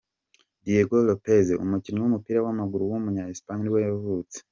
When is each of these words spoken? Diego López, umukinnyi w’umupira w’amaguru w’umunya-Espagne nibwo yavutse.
Diego 0.63 0.95
López, 1.07 1.45
umukinnyi 1.63 1.99
w’umupira 2.01 2.39
w’amaguru 2.41 2.83
w’umunya-Espagne 2.85 3.61
nibwo 3.61 3.79
yavutse. 3.87 4.37